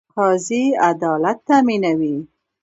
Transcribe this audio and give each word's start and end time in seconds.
قاضي 0.15 0.63
عدالت 0.87 1.39
تامینوي 1.47 2.15